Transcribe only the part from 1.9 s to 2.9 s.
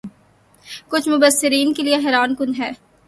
حیران کن ہے